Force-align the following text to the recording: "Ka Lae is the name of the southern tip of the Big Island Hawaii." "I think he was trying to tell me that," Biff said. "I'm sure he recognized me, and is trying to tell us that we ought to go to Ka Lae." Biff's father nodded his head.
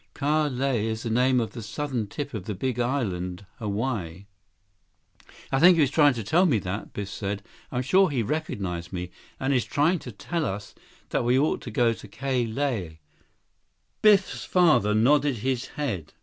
"Ka 0.15 0.47
Lae 0.47 0.87
is 0.87 1.03
the 1.03 1.11
name 1.11 1.39
of 1.39 1.51
the 1.51 1.61
southern 1.61 2.07
tip 2.07 2.33
of 2.33 2.45
the 2.45 2.55
Big 2.55 2.79
Island 2.79 3.45
Hawaii." 3.59 4.25
"I 5.51 5.59
think 5.59 5.75
he 5.75 5.81
was 5.81 5.91
trying 5.91 6.15
to 6.15 6.23
tell 6.23 6.47
me 6.47 6.57
that," 6.57 6.91
Biff 6.91 7.07
said. 7.09 7.43
"I'm 7.71 7.83
sure 7.83 8.09
he 8.09 8.23
recognized 8.23 8.91
me, 8.91 9.11
and 9.39 9.53
is 9.53 9.63
trying 9.63 9.99
to 9.99 10.11
tell 10.11 10.43
us 10.43 10.73
that 11.09 11.23
we 11.23 11.37
ought 11.37 11.61
to 11.61 11.69
go 11.69 11.93
to 11.93 12.07
Ka 12.07 12.31
Lae." 12.47 12.99
Biff's 14.01 14.43
father 14.43 14.95
nodded 14.95 15.35
his 15.35 15.67
head. 15.67 16.13